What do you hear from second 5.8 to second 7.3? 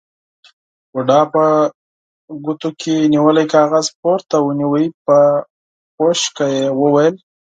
خشکه يې وويل: